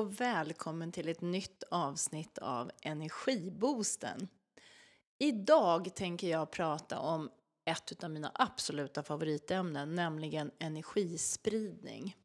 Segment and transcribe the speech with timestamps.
[0.00, 4.28] och välkommen till ett nytt avsnitt av Energiboosten.
[5.18, 7.30] Idag tänker jag prata om
[7.64, 12.16] ett av mina absoluta favoritämnen, nämligen energispridning.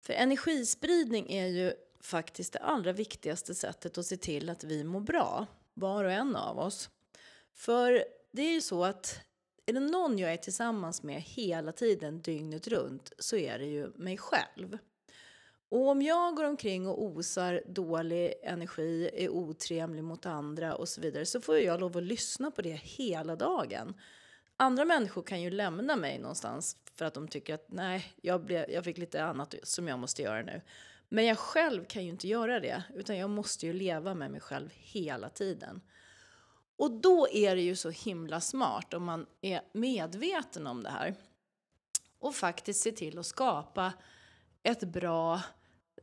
[0.00, 5.00] För energispridning är ju faktiskt det allra viktigaste sättet att se till att vi mår
[5.00, 6.90] bra, var och en av oss.
[7.54, 9.20] För det är ju så att
[9.66, 13.92] är det någon jag är tillsammans med hela tiden, dygnet runt, så är det ju
[13.94, 14.78] mig själv.
[15.72, 21.00] Och om jag går omkring och osar dålig energi, är otrevlig mot andra och så
[21.00, 23.94] vidare så får jag lov att lyssna på det hela dagen.
[24.56, 28.70] Andra människor kan ju lämna mig någonstans för att de tycker att nej, jag, blev,
[28.70, 30.60] jag fick lite annat som jag måste göra nu.
[31.08, 34.40] Men jag själv kan ju inte göra det, utan jag måste ju leva med mig
[34.40, 35.80] själv hela tiden.
[36.76, 41.14] Och då är det ju så himla smart om man är medveten om det här
[42.18, 43.92] och faktiskt se till att skapa
[44.62, 45.40] ett bra,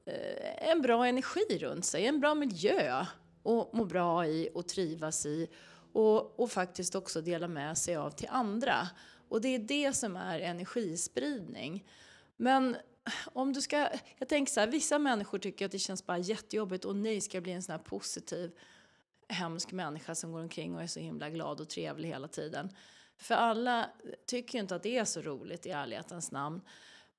[0.09, 3.05] Eh, en bra energi runt sig, en bra miljö
[3.43, 5.47] att må bra i och trivas i
[5.93, 8.89] och, och faktiskt också dela med sig av till andra.
[9.29, 11.85] Och det är det som är energispridning.
[12.37, 12.77] Men
[13.33, 16.85] om du ska, jag tänker så här, vissa människor tycker att det känns bara jättejobbigt
[16.85, 18.51] och nej, ska jag bli en sån här positiv
[19.27, 22.69] hemsk människa som går omkring och är så himla glad och trevlig hela tiden.
[23.17, 23.89] För alla
[24.25, 26.61] tycker inte att det är så roligt i ärlighetens namn.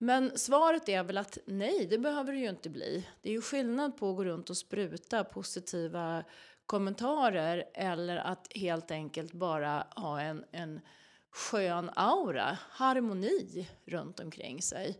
[0.02, 3.06] Men svaret är väl att nej, det behöver det ju inte bli.
[3.22, 6.24] Det är ju skillnad på att gå runt och spruta positiva
[6.66, 10.80] kommentarer eller att helt enkelt bara ha en, en
[11.30, 14.98] skön aura, harmoni runt omkring sig.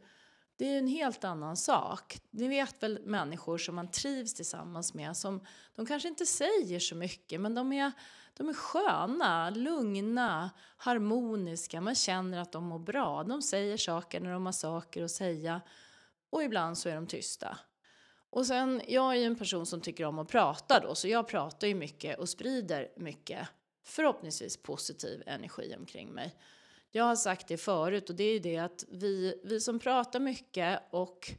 [0.61, 2.21] Det är en helt annan sak.
[2.31, 5.45] Ni vet väl människor som man trivs tillsammans med som
[5.75, 7.93] de kanske inte säger så mycket men de är,
[8.37, 11.81] de är sköna, lugna, harmoniska.
[11.81, 13.25] Man känner att de mår bra.
[13.25, 15.61] De säger saker när de har saker att säga
[16.31, 17.59] och ibland så är de tysta.
[18.31, 21.29] Och sen, jag är ju en person som tycker om att prata då, så jag
[21.29, 23.49] pratar ju mycket och sprider mycket,
[23.85, 26.37] förhoppningsvis positiv energi omkring mig.
[26.93, 30.21] Jag har sagt det förut och det är ju det att vi, vi som pratar
[30.21, 31.33] mycket och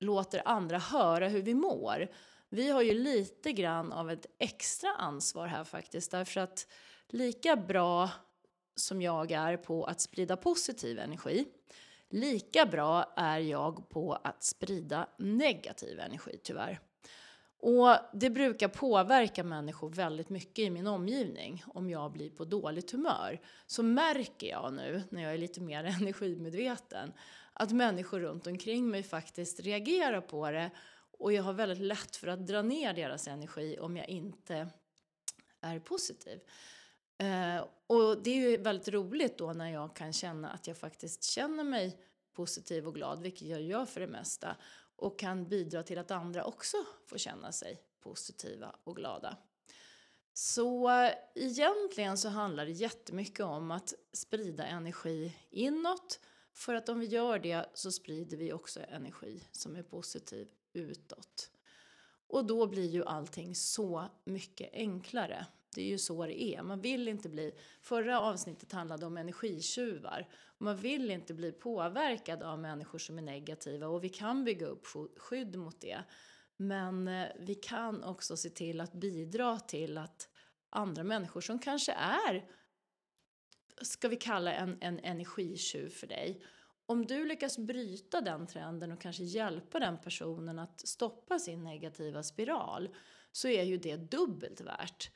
[0.00, 2.08] låter andra höra hur vi mår,
[2.48, 6.66] vi har ju lite grann av ett extra ansvar här faktiskt, därför att
[7.08, 8.10] lika bra
[8.74, 11.48] som jag är på att sprida positiv energi,
[12.08, 16.80] lika bra är jag på att sprida negativ energi tyvärr.
[17.58, 21.64] Och det brukar påverka människor väldigt mycket i min omgivning.
[21.66, 25.84] Om jag blir på dåligt humör så märker jag nu, när jag är lite mer
[26.00, 27.12] energimedveten,
[27.52, 30.70] att människor runt omkring mig faktiskt reagerar på det
[31.18, 34.68] och jag har väldigt lätt för att dra ner deras energi om jag inte
[35.60, 36.40] är positiv.
[37.18, 41.24] Eh, och det är ju väldigt roligt då när jag kan känna att jag faktiskt
[41.24, 41.98] känner mig
[42.32, 44.56] positiv och glad, vilket jag gör för det mesta
[44.96, 46.76] och kan bidra till att andra också
[47.06, 49.36] får känna sig positiva och glada.
[50.32, 50.90] Så
[51.34, 56.20] egentligen så handlar det jättemycket om att sprida energi inåt
[56.52, 61.50] för att om vi gör det så sprider vi också energi som är positiv utåt.
[62.28, 65.46] Och då blir ju allting så mycket enklare.
[65.76, 66.62] Det är ju så det är.
[66.62, 67.52] Man vill inte bli...
[67.80, 70.28] Förra avsnittet handlade om energitjuvar.
[70.58, 74.86] Man vill inte bli påverkad av människor som är negativa och vi kan bygga upp
[75.16, 75.98] skydd mot det.
[76.56, 80.28] Men eh, vi kan också se till att bidra till att
[80.70, 82.50] andra människor som kanske är,
[83.82, 86.42] ska vi kalla en, en energitjuv för dig,
[86.86, 92.22] om du lyckas bryta den trenden och kanske hjälpa den personen att stoppa sin negativa
[92.22, 92.88] spiral
[93.32, 95.10] så är ju det dubbelt värt.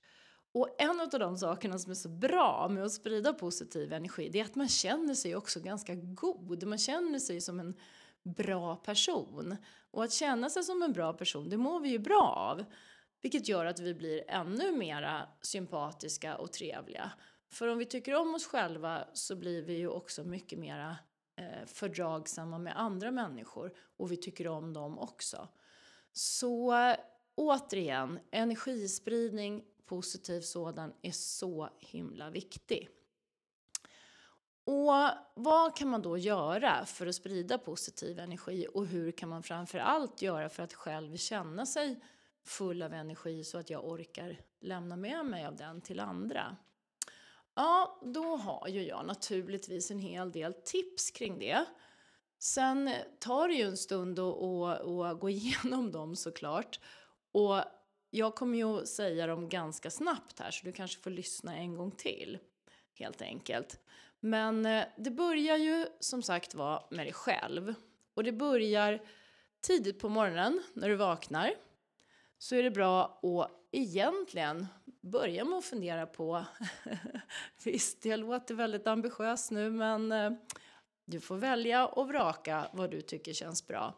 [0.53, 4.41] Och en av de sakerna som är så bra med att sprida positiv energi, det
[4.41, 6.67] är att man känner sig också ganska god.
[6.67, 7.75] Man känner sig som en
[8.23, 9.57] bra person.
[9.91, 12.65] Och att känna sig som en bra person, det mår vi ju bra av.
[13.23, 17.13] Vilket gör att vi blir ännu mera sympatiska och trevliga.
[17.49, 20.97] För om vi tycker om oss själva så blir vi ju också mycket mera
[21.37, 25.49] eh, fördragsamma med andra människor och vi tycker om dem också.
[26.13, 26.75] Så
[27.35, 32.89] återigen, energispridning, positiv sådan, är så himla viktig.
[34.65, 34.93] Och
[35.35, 39.79] vad kan man då göra för att sprida positiv energi och hur kan man framför
[39.79, 42.01] allt göra för att själv känna sig
[42.45, 46.57] full av energi så att jag orkar lämna med mig av den till andra?
[47.55, 51.65] Ja, då har ju jag naturligtvis en hel del tips kring det.
[52.39, 56.81] Sen tar det ju en stund att gå igenom dem såklart.
[57.33, 57.65] Och
[58.11, 61.77] jag kommer ju att säga dem ganska snabbt här så du kanske får lyssna en
[61.77, 62.39] gång till.
[62.95, 63.81] Helt enkelt.
[64.21, 67.75] Men eh, det börjar ju som sagt vara med dig själv.
[68.15, 69.03] Och det börjar
[69.61, 71.55] tidigt på morgonen när du vaknar
[72.39, 74.67] så är det bra att egentligen
[75.01, 76.45] börja med att fundera på,
[77.65, 80.33] visst jag låter väldigt ambitiös nu men eh,
[81.05, 83.95] du får välja och vraka vad du tycker känns bra.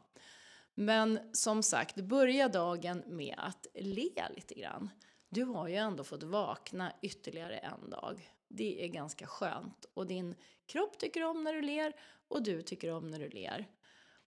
[0.74, 4.90] Men som sagt, börja dagen med att le lite grann.
[5.28, 8.30] Du har ju ändå fått vakna ytterligare en dag.
[8.48, 10.34] Det är ganska skönt och din
[10.66, 11.92] kropp tycker om när du ler
[12.28, 13.66] och du tycker om när du ler.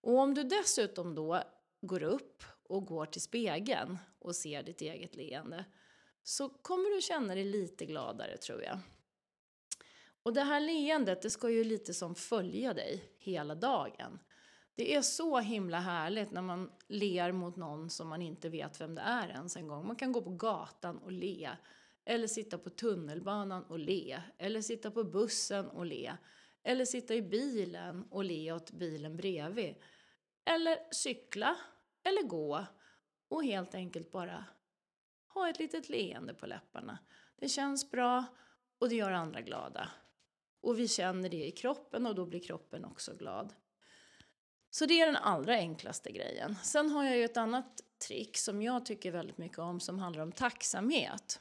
[0.01, 1.43] Och om du dessutom då
[1.81, 5.65] går upp och går till spegeln och ser ditt eget leende
[6.23, 8.79] så kommer du känna dig lite gladare tror jag.
[10.23, 14.19] Och det här leendet det ska ju lite som följa dig hela dagen.
[14.75, 18.95] Det är så himla härligt när man ler mot någon som man inte vet vem
[18.95, 19.87] det är ens en gång.
[19.87, 21.49] Man kan gå på gatan och le.
[22.05, 24.21] Eller sitta på tunnelbanan och le.
[24.37, 26.13] Eller sitta på bussen och le.
[26.63, 29.75] Eller sitta i bilen och le åt bilen bredvid.
[30.45, 31.57] Eller cykla.
[32.03, 32.65] Eller gå.
[33.27, 34.45] Och helt enkelt bara
[35.27, 36.99] ha ett litet leende på läpparna.
[37.35, 38.25] Det känns bra
[38.79, 39.89] och det gör andra glada.
[40.61, 43.53] Och vi känner det i kroppen och då blir kroppen också glad.
[44.75, 46.55] Så det är den allra enklaste grejen.
[46.63, 50.23] Sen har jag ju ett annat trick som jag tycker väldigt mycket om som handlar
[50.23, 51.39] om tacksamhet.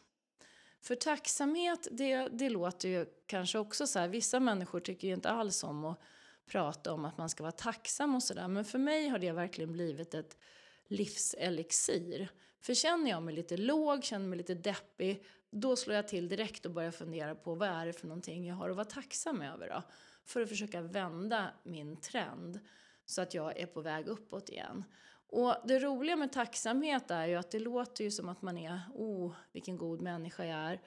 [0.81, 5.31] För tacksamhet, det, det låter ju kanske också så här, vissa människor tycker ju inte
[5.31, 6.01] alls om att
[6.47, 8.49] prata om att man ska vara tacksam och sådär.
[8.49, 10.37] Men för mig har det verkligen blivit ett
[10.87, 12.29] livselixir.
[12.61, 16.67] För känner jag mig lite låg, känner mig lite deppig, då slår jag till direkt
[16.67, 19.69] och börjar fundera på vad är det för någonting jag har att vara tacksam över
[19.69, 19.83] då?
[20.25, 22.61] För att försöka vända min trend
[23.07, 24.85] så att jag är på väg uppåt igen.
[25.27, 28.81] Och det roliga med tacksamhet är ju att det låter ju som att man är,
[28.95, 30.81] oh vilken god människa jag är.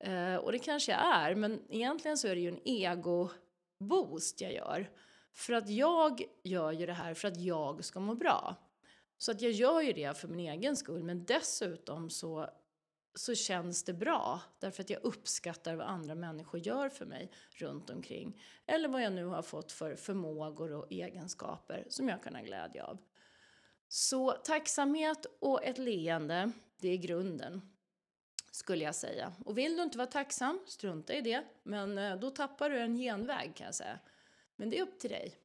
[0.00, 4.52] Eh, och det kanske jag är, men egentligen så är det ju en ego-boost jag
[4.52, 4.90] gör.
[5.32, 8.56] För att jag gör ju det här för att jag ska må bra.
[9.18, 12.50] Så att jag gör ju det för min egen skull, men dessutom så,
[13.14, 14.40] så känns det bra.
[14.58, 18.42] Därför att jag uppskattar vad andra människor gör för mig runt omkring.
[18.66, 22.84] Eller vad jag nu har fått för förmågor och egenskaper som jag kan ha glädje
[22.84, 22.98] av.
[23.88, 27.62] Så tacksamhet och ett leende, det är grunden.
[28.50, 29.32] Skulle jag säga.
[29.44, 31.44] Och vill du inte vara tacksam, strunta i det.
[31.62, 33.98] Men eh, då tappar du en genväg kan jag säga.
[34.56, 35.38] Men det är upp till dig.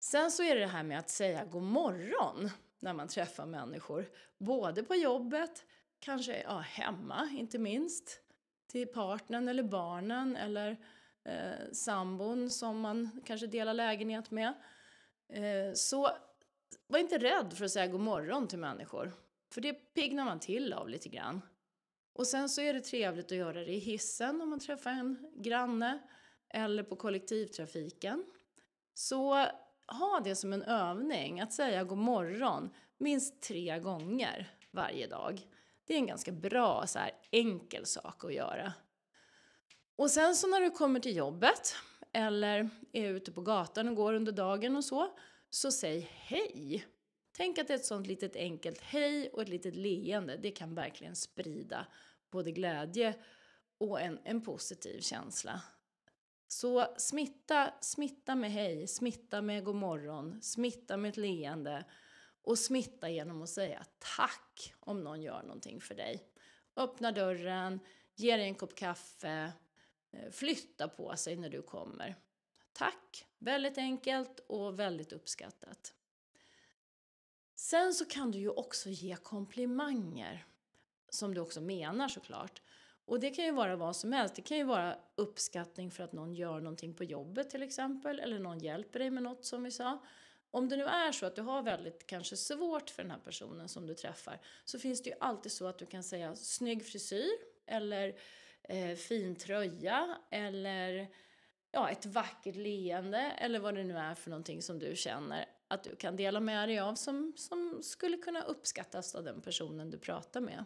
[0.00, 4.10] Sen så är det det här med att säga god morgon när man träffar människor.
[4.38, 5.64] Både på jobbet,
[6.04, 8.20] kanske ja, hemma inte minst.
[8.66, 10.70] Till partnern eller barnen eller
[11.24, 14.54] eh, sambon som man kanske delar lägenhet med.
[15.28, 16.10] Eh, så
[16.86, 19.12] var inte rädd för att säga god morgon till människor.
[19.52, 21.40] För det piggnar man till av lite grann.
[22.12, 25.30] Och sen så är det trevligt att göra det i hissen om man träffar en
[25.36, 25.98] granne
[26.48, 28.24] eller på kollektivtrafiken.
[28.94, 29.34] Så
[29.86, 35.46] ha det som en övning, att säga god morgon minst tre gånger varje dag.
[35.86, 38.72] Det är en ganska bra, så här, enkel sak att göra.
[39.96, 41.74] Och sen så när du kommer till jobbet
[42.12, 45.18] eller är ute på gatan och går under dagen och så,
[45.50, 46.86] så säg hej.
[47.36, 51.86] Tänk att ett sånt litet enkelt hej och ett litet leende, det kan verkligen sprida
[52.30, 53.14] både glädje
[53.78, 55.62] och en, en positiv känsla.
[56.48, 61.84] Så smitta, smitta med hej, smitta med god morgon, smitta med ett leende
[62.44, 63.84] och smitta genom att säga
[64.16, 66.22] tack om någon gör någonting för dig.
[66.76, 67.80] Öppna dörren,
[68.14, 69.52] ge dig en kopp kaffe,
[70.10, 72.16] eh, flytta på sig när du kommer.
[72.72, 73.26] Tack!
[73.38, 75.94] Väldigt enkelt och väldigt uppskattat.
[77.54, 80.46] Sen så kan du ju också ge komplimanger,
[81.08, 82.62] som du också menar såklart.
[83.06, 84.34] Och det kan ju vara vad som helst.
[84.34, 88.38] Det kan ju vara uppskattning för att någon gör någonting på jobbet till exempel, eller
[88.38, 89.98] någon hjälper dig med något som vi sa.
[90.54, 93.68] Om det nu är så att du har väldigt kanske svårt för den här personen
[93.68, 97.30] som du träffar så finns det ju alltid så att du kan säga snygg frisyr
[97.66, 98.18] eller
[98.62, 101.08] eh, fin tröja eller
[101.70, 105.84] ja, ett vackert leende eller vad det nu är för någonting som du känner att
[105.84, 109.98] du kan dela med dig av som, som skulle kunna uppskattas av den personen du
[109.98, 110.64] pratar med.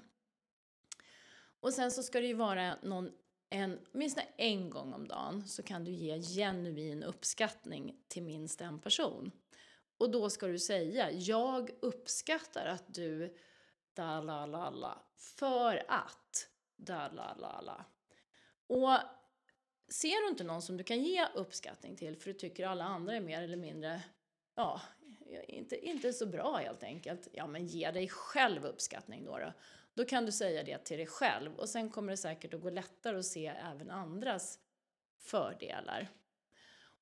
[1.60, 3.10] Och sen så ska det ju vara någon,
[3.50, 8.78] en, minst en gång om dagen så kan du ge genuin uppskattning till minst en
[8.78, 9.32] person.
[9.98, 13.36] Och då ska du säga, jag uppskattar att du
[13.94, 17.84] da la la la för att da la la la.
[18.66, 18.98] Och
[19.88, 23.16] ser du inte någon som du kan ge uppskattning till för du tycker alla andra
[23.16, 24.02] är mer eller mindre,
[24.54, 24.80] ja,
[25.48, 27.28] inte, inte så bra helt enkelt.
[27.32, 29.52] Ja, men ge dig själv uppskattning då, då.
[29.94, 32.70] Då kan du säga det till dig själv och sen kommer det säkert att gå
[32.70, 34.58] lättare att se även andras
[35.18, 36.08] fördelar.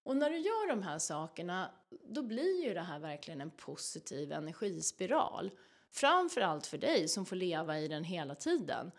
[0.06, 1.70] Och när du gör de här sakerna,
[2.04, 5.50] då blir ju det här verkligen en positiv energispiral.
[5.90, 8.90] Framförallt för dig som får leva i den hela tiden.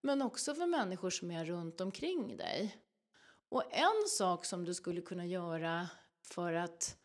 [0.00, 2.76] Men också för människor som är runt omkring dig.
[3.48, 5.88] Och en sak som du skulle kunna göra
[6.22, 6.96] för att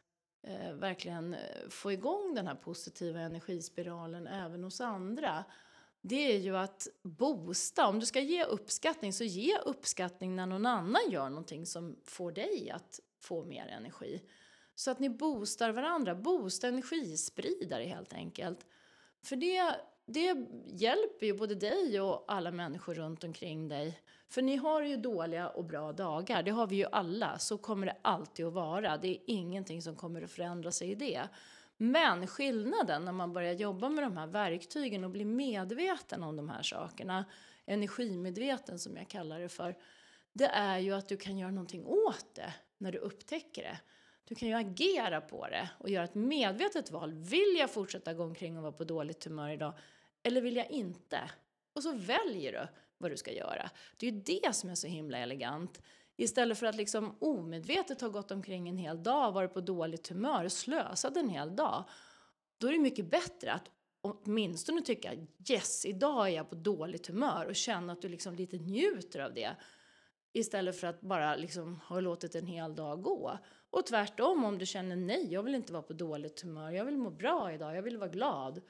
[0.44, 5.46] eh, verkligen eh, få igång den här positiva energispiralen även hos andra
[6.02, 7.88] det är ju att boosta.
[7.88, 12.32] Om du ska ge uppskattning, så ge uppskattning när någon annan gör någonting som får
[12.32, 14.22] dig att få mer energi.
[14.76, 16.16] Så att ni boostar varandra.
[16.16, 18.66] Boosta energispridare helt enkelt.
[19.24, 24.00] För det, det hjälper ju både dig och alla människor runt omkring dig.
[24.28, 27.40] För ni har ju dåliga och bra dagar, det har vi ju alla.
[27.40, 28.98] Så kommer det alltid att vara.
[28.98, 31.28] Det är ingenting som kommer att förändra sig i det.
[31.78, 36.50] Men skillnaden när man börjar jobba med de här verktygen och blir medveten om de
[36.50, 37.26] här sakerna,
[37.66, 39.76] energimedveten som jag kallar det för,
[40.34, 43.80] det är ju att du kan göra någonting åt det när du upptäcker det.
[44.24, 47.14] Du kan ju agera på det och göra ett medvetet val.
[47.14, 49.74] Vill jag fortsätta gå omkring och vara på dåligt humör idag?
[50.24, 51.32] Eller vill jag inte?
[51.74, 52.68] Och så väljer du
[52.98, 53.70] vad du ska göra.
[53.98, 55.82] Det är ju det som är så himla elegant.
[56.18, 60.46] Istället för att liksom omedvetet ha gått omkring en hel dag, varit på dåligt humör,
[60.46, 61.84] och slösat en hel dag.
[62.58, 63.72] Då är det mycket bättre att
[64.02, 65.14] åtminstone tycka
[65.50, 69.34] yes, idag är jag på dåligt humör och känna att du liksom lite njuter av
[69.34, 69.56] det.
[70.34, 73.40] Istället för att bara liksom ha låtit en hel dag gå.
[73.70, 76.98] Och tvärtom, om du känner nej, jag vill inte vara på dåligt humör, jag vill
[76.98, 78.62] må bra idag, jag vill vara glad.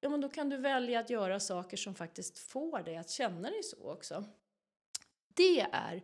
[0.00, 3.50] Ja, men då kan du välja att göra saker som faktiskt får dig att känna
[3.50, 4.24] dig så också.
[5.34, 6.02] Det är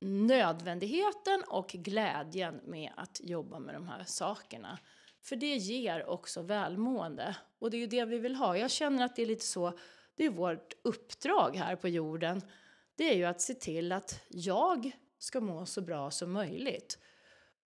[0.00, 4.78] nödvändigheten och glädjen med att jobba med de här sakerna.
[5.20, 7.36] För det ger också välmående.
[7.58, 8.56] Och det är ju det vi vill ha.
[8.56, 9.78] Jag känner att det är lite så,
[10.14, 12.42] det är vårt uppdrag här på jorden.
[12.98, 16.98] Det är ju att se till att jag ska må så bra som möjligt.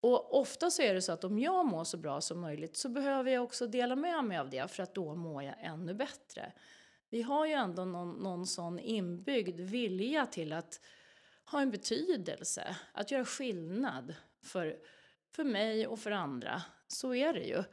[0.01, 2.89] Och ofta så är det så att om jag mår så bra som möjligt så
[2.89, 6.53] behöver jag också dela med mig av det för att då mår jag ännu bättre.
[7.09, 10.81] Vi har ju ändå någon, någon sån inbyggd vilja till att
[11.51, 14.77] ha en betydelse, att göra skillnad för,
[15.35, 16.61] för mig och för andra.
[16.87, 17.63] Så är det ju.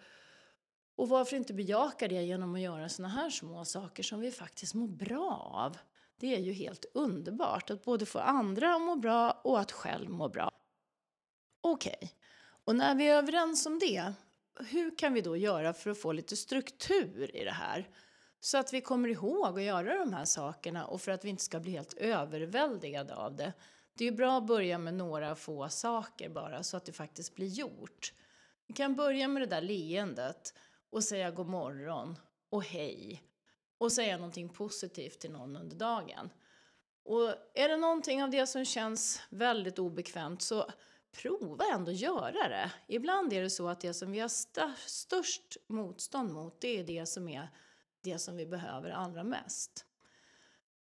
[0.97, 4.75] Och varför inte bejaka det genom att göra såna här små saker som vi faktiskt
[4.75, 5.77] mår bra av?
[6.21, 10.11] Det är ju helt underbart att både få andra att må bra och att själv
[10.11, 10.51] må bra.
[11.61, 12.09] Okej, okay.
[12.65, 14.13] och när vi är överens om det,
[14.61, 17.89] hur kan vi då göra för att få lite struktur i det här?
[18.41, 21.43] Så att vi kommer ihåg att göra de här sakerna och för att vi inte
[21.43, 23.53] ska bli helt överväldigade av det.
[23.95, 27.47] Det är bra att börja med några få saker bara så att det faktiskt blir
[27.47, 28.13] gjort.
[28.67, 30.55] Vi kan börja med det där leendet
[30.91, 32.17] och säga god morgon
[32.51, 33.23] och hej
[33.81, 36.31] och säga någonting positivt till någon under dagen.
[37.05, 40.71] Och är det någonting av det som känns väldigt obekvämt så
[41.13, 42.73] prova ändå göra det.
[42.87, 44.29] Ibland är det så att det som vi har
[44.89, 47.49] störst motstånd mot det är det som är
[48.03, 49.85] det som vi behöver allra mest.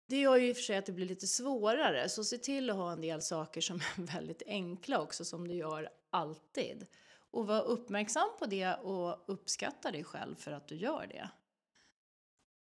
[0.06, 2.70] Det gör ju i och för sig att det blir lite svårare, så se till
[2.70, 6.87] att ha en del saker som är väldigt enkla också, som du gör alltid.
[7.30, 11.30] Och var uppmärksam på det och uppskatta dig själv för att du gör det.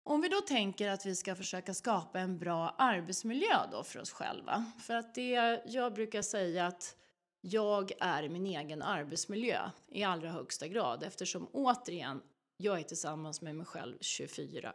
[0.09, 4.11] Om vi då tänker att vi ska försöka skapa en bra arbetsmiljö då för oss
[4.11, 4.65] själva.
[4.79, 6.95] För att det, jag brukar säga att
[7.41, 12.21] jag är min egen arbetsmiljö i allra högsta grad eftersom återigen,
[12.57, 14.71] jag är tillsammans med mig själv 24-7.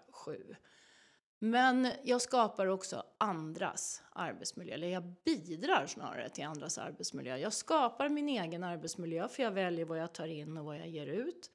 [1.38, 7.36] Men jag skapar också andras arbetsmiljö, eller jag bidrar snarare till andras arbetsmiljö.
[7.36, 10.88] Jag skapar min egen arbetsmiljö för jag väljer vad jag tar in och vad jag
[10.88, 11.50] ger ut.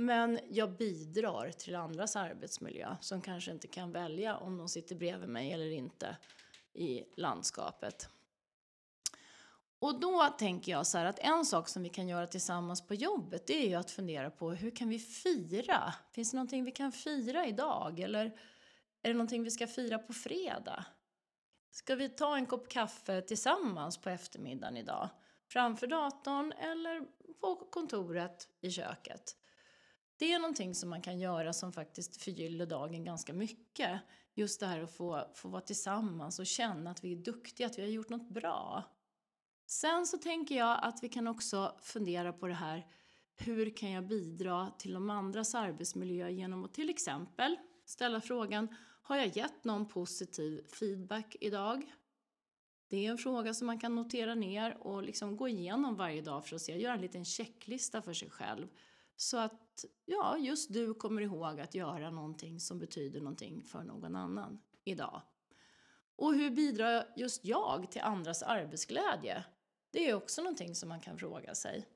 [0.00, 5.28] Men jag bidrar till andras arbetsmiljö som kanske inte kan välja om de sitter bredvid
[5.28, 6.16] mig eller inte
[6.72, 8.08] i landskapet.
[9.78, 12.94] Och då tänker jag så här att en sak som vi kan göra tillsammans på
[12.94, 15.94] jobbet det är ju att fundera på hur kan vi fira?
[16.12, 18.00] Finns det någonting vi kan fira idag?
[18.00, 18.24] Eller
[19.02, 20.84] är det någonting vi ska fira på fredag?
[21.70, 25.08] Ska vi ta en kopp kaffe tillsammans på eftermiddagen idag?
[25.48, 27.00] Framför datorn eller
[27.40, 29.36] på kontoret i köket?
[30.18, 34.00] Det är någonting som man kan göra som faktiskt förgyller dagen ganska mycket.
[34.34, 37.78] Just det här att få, få vara tillsammans och känna att vi är duktiga, att
[37.78, 38.84] vi har gjort något bra.
[39.66, 42.86] Sen så tänker jag att vi kan också fundera på det här
[43.36, 49.16] hur kan jag bidra till de andras arbetsmiljö genom att till exempel ställa frågan Har
[49.16, 51.92] jag gett någon positiv feedback idag?
[52.88, 56.46] Det är en fråga som man kan notera ner och liksom gå igenom varje dag
[56.46, 58.68] för att se, göra en liten checklista för sig själv.
[59.20, 64.16] Så att ja, just du kommer ihåg att göra någonting som betyder någonting för någon
[64.16, 65.22] annan idag.
[66.16, 69.44] Och hur bidrar just jag till andras arbetsglädje?
[69.90, 71.88] Det är också någonting som man kan fråga sig.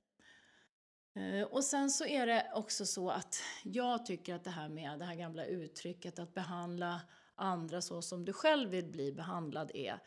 [1.14, 4.98] Eh, och sen så är det också så att jag tycker att det här med
[4.98, 7.00] det här gamla uttrycket att behandla
[7.34, 9.98] andra så som du själv vill bli behandlad är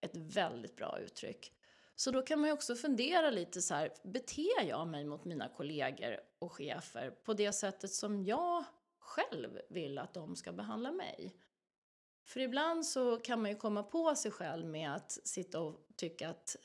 [0.00, 1.52] ett väldigt bra uttryck.
[1.96, 5.48] Så då kan man ju också fundera lite så här, beter jag mig mot mina
[5.48, 8.64] kollegor och chefer på det sättet som jag
[8.98, 11.34] själv vill att de ska behandla mig?
[12.26, 16.28] För ibland så kan man ju komma på sig själv med att sitta och tycka
[16.28, 16.56] att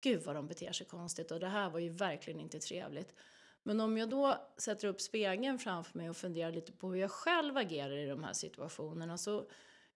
[0.00, 3.14] gud vad de beter sig konstigt och det här var ju verkligen inte trevligt.
[3.62, 7.10] Men om jag då sätter upp spegeln framför mig och funderar lite på hur jag
[7.10, 9.50] själv agerar i de här situationerna så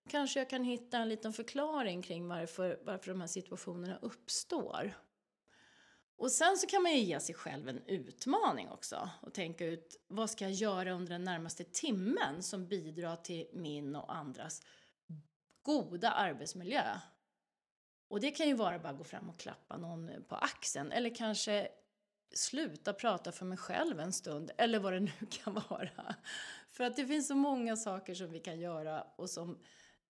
[0.09, 4.94] kanske jag kan hitta en liten förklaring kring varför, varför de här situationerna uppstår.
[6.16, 9.97] Och sen så kan man ju ge sig själv en utmaning också och tänka ut
[10.09, 14.62] vad ska jag göra under den närmaste timmen som bidrar till min och andras
[15.62, 17.00] goda arbetsmiljö.
[18.09, 21.14] Och det kan ju vara bara att gå fram och klappa någon på axeln eller
[21.14, 21.68] kanske
[22.35, 26.14] sluta prata för mig själv en stund eller vad det nu kan vara.
[26.71, 29.59] För att det finns så många saker som vi kan göra och som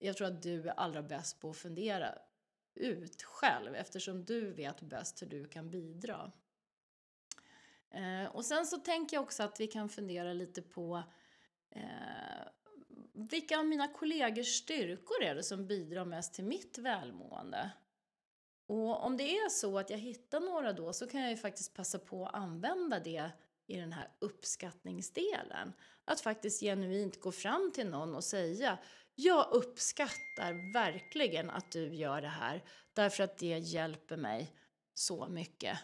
[0.02, 2.18] jag tror att du är allra bäst på att fundera
[2.74, 6.32] ut själv eftersom du vet bäst hur du kan bidra.
[7.90, 11.02] Eh, och sen så tänker jag också att vi kan fundera lite på
[11.70, 11.82] eh,
[13.14, 17.70] vilka av mina kollegors styrkor är det som bidrar mest till mitt välmående?
[18.66, 21.74] Och om det är så att jag hittar några då så kan jag ju faktiskt
[21.74, 23.30] passa på att använda det
[23.66, 25.72] i den här uppskattningsdelen.
[26.04, 28.78] Att faktiskt genuint gå fram till någon och säga
[29.14, 34.56] jag uppskattar verkligen att du gör det här därför att det hjälper mig
[34.94, 35.78] så mycket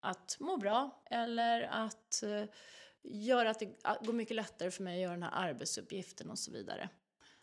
[0.00, 2.44] att må bra eller att eh,
[3.02, 6.52] göra att det går mycket lättare för mig att göra den här arbetsuppgiften och så
[6.52, 6.88] vidare.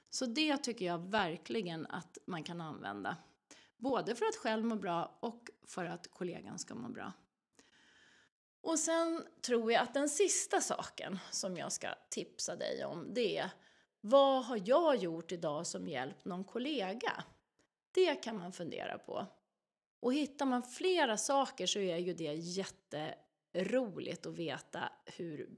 [0.09, 3.17] Så det tycker jag verkligen att man kan använda.
[3.77, 7.13] Både för att själv må bra och för att kollegan ska må bra.
[8.61, 13.37] Och sen tror jag att den sista saken som jag ska tipsa dig om det
[13.37, 13.49] är
[14.05, 17.23] vad har jag gjort idag som hjälpt någon kollega?
[17.91, 19.25] Det kan man fundera på.
[19.99, 25.49] Och hittar man flera saker så är ju det jätteroligt att veta hur,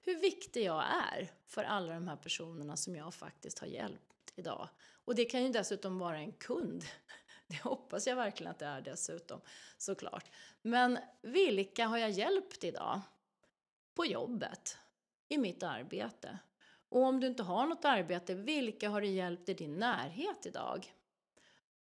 [0.00, 4.68] hur viktig jag är för alla de här personerna som jag faktiskt har hjälpt idag.
[5.04, 6.84] Och det kan ju dessutom vara en kund.
[7.46, 9.40] Det hoppas jag verkligen att det är dessutom,
[9.78, 10.30] såklart.
[10.62, 13.00] Men vilka har jag hjälpt idag?
[13.94, 14.78] På jobbet,
[15.28, 16.38] i mitt arbete.
[16.88, 20.92] Och om du inte har något arbete, vilka har du hjälpt i din närhet idag?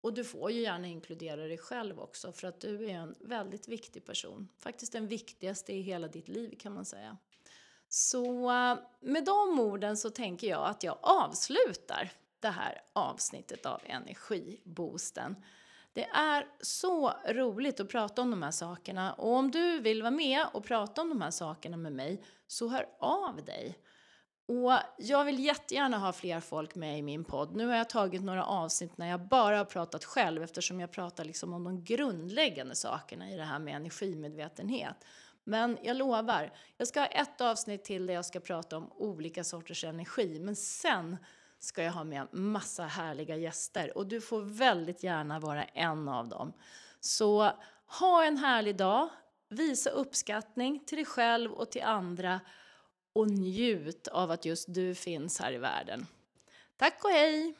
[0.01, 3.67] Och du får ju gärna inkludera dig själv också för att du är en väldigt
[3.67, 4.47] viktig person.
[4.57, 7.17] Faktiskt den viktigaste i hela ditt liv kan man säga.
[7.89, 13.81] Så eh, med de orden så tänker jag att jag avslutar det här avsnittet av
[13.85, 15.35] Energiboosten.
[15.93, 20.11] Det är så roligt att prata om de här sakerna och om du vill vara
[20.11, 23.77] med och prata om de här sakerna med mig så hör av dig.
[24.47, 27.55] Och jag vill jättegärna ha fler folk med i min podd.
[27.55, 31.25] Nu har jag tagit några avsnitt när jag bara har pratat själv eftersom jag pratar
[31.25, 34.95] liksom om de grundläggande sakerna i det här med energimedvetenhet.
[35.43, 39.43] Men jag lovar, jag ska ha ett avsnitt till där jag ska prata om olika
[39.43, 40.39] sorters energi.
[40.39, 41.17] Men sen
[41.59, 46.27] ska jag ha med massa härliga gäster och du får väldigt gärna vara en av
[46.27, 46.53] dem.
[46.99, 47.51] Så
[47.99, 49.09] ha en härlig dag,
[49.49, 52.39] visa uppskattning till dig själv och till andra
[53.15, 56.05] och njut av att just du finns här i världen.
[56.77, 57.53] Tack och hej!